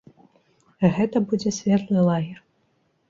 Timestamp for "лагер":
2.11-2.39